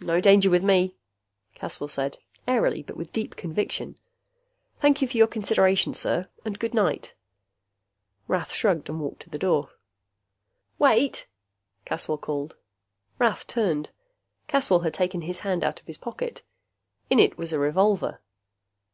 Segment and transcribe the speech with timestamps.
[0.00, 0.96] "No danger with me,"
[1.54, 3.98] Caswell said, airily but with deep conviction.
[4.80, 6.30] "Thank you for your consideration, sir.
[6.42, 7.12] And good night."
[8.28, 9.68] Rath shrugged and walked to the door.
[10.78, 11.26] "Wait!"
[11.84, 12.56] Caswell called.
[13.18, 13.90] Rath turned.
[14.46, 16.40] Caswell had taken his hand out of his pocket.
[17.10, 18.22] In it was a revolver.